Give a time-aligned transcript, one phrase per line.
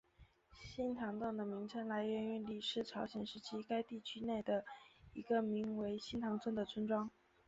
[0.65, 4.65] 新堂洞的名称来源于李氏朝鲜时期该地区内的
[5.13, 7.07] 一个名为新堂村的村庄。